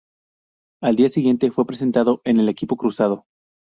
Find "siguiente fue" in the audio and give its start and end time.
1.09-1.67